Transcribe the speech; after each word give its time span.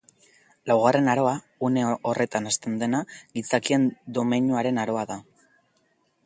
Laugarren 0.69 1.09
Aroa, 1.11 1.33
une 1.69 1.83
horretan 2.11 2.47
hasten 2.53 2.79
dena, 2.85 3.03
Gizakien 3.37 3.87
domeinuaren 4.17 4.83
aroa 4.87 5.05
da. 5.13 5.21